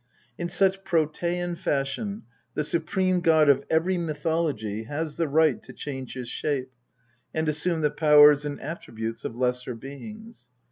In 0.35 0.49
such 0.49 0.83
Protean 0.83 1.53
fashion 1.55 2.23
the 2.55 2.63
supreme 2.63 3.19
god 3.19 3.49
of 3.49 3.63
every 3.69 3.99
mythology 3.99 4.85
has 4.85 5.15
the 5.17 5.27
right 5.27 5.61
to 5.61 5.73
change 5.73 6.15
his 6.15 6.27
shape, 6.27 6.71
and 7.35 7.47
assume 7.47 7.81
the 7.81 7.91
powers 7.91 8.43
and 8.43 8.59
attributes 8.61 9.25
of 9.25 9.35
lesser 9.37 9.75
beings. 9.75 10.49